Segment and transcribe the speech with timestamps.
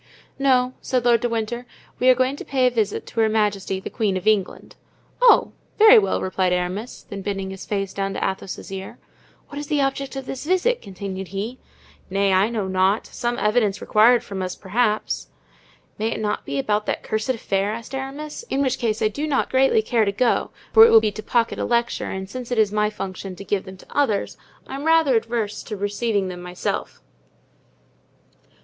[0.39, 1.67] "No," said Lord de Winter,
[1.99, 4.75] "we are going to pay a visit to Her Majesty the Queen of England."
[5.21, 8.97] "Oh, very well," replied Aramis; then bending his face down to Athos's ear,
[9.49, 11.59] "what is the object of this visit?" continued he.
[12.09, 15.27] "Nay, I know not; some evidence required from us, perhaps."
[15.99, 19.27] "May it not be about that cursed affair?" asked Aramis, "in which case I do
[19.27, 22.49] not greatly care to go, for it will be to pocket a lecture; and since
[22.49, 26.27] it is my function to give them to others I am rather averse to receiving
[26.27, 27.03] them myself."